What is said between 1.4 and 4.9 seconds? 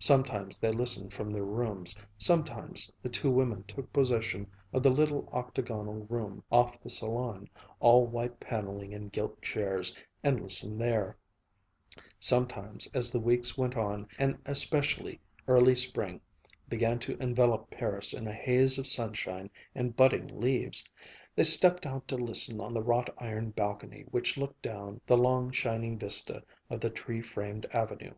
rooms, sometimes the two women took possession of the